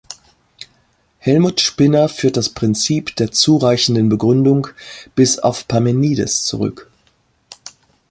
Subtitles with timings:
[1.19, 4.65] Helmut Spinner führt das "Prinzip der zureichenden Begründung"
[5.13, 6.89] bis auf Parmenides zurück.